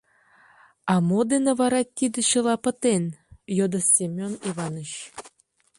—А 0.91 0.95
мо 1.07 1.19
дене 1.31 1.51
вара 1.59 1.81
тиде 1.97 2.19
чыла 2.29 2.55
пытен?— 2.63 3.03
йодо 3.57 3.79
Семён 3.95 4.33
Иваныч. 4.49 4.91